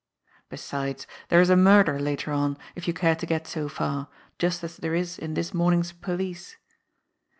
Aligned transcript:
Besides, 0.49 1.05
there 1.29 1.41
is 1.41 1.51
a 1.51 1.55
murder 1.55 1.99
later 1.99 2.31
on, 2.31 2.57
if 2.73 2.87
you 2.87 2.91
care 2.93 3.15
to 3.15 3.25
get 3.27 3.45
so 3.45 3.69
far, 3.69 4.07
just 4.39 4.63
as 4.63 4.77
there 4.77 4.95
is 4.95 5.19
in 5.19 5.35
this 5.35 5.53
morning's" 5.53 5.91
Police." 6.11 6.57